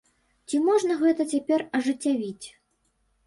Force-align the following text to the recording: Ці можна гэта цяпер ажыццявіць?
Ці 0.51 0.59
можна 0.69 0.95
гэта 1.01 1.27
цяпер 1.35 1.59
ажыццявіць? 1.79 2.47